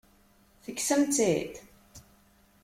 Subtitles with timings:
[0.63, 1.53] Tekksem-tt-id?